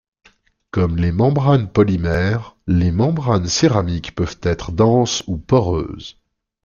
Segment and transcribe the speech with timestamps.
[0.71, 6.17] Comme les membranes polymères, les membranes céramiques peuvent être denses ou poreuses.